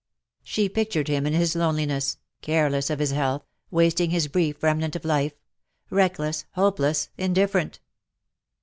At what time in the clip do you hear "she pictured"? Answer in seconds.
0.41-1.07